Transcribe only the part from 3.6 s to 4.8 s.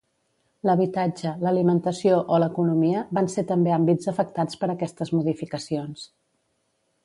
àmbits afectats per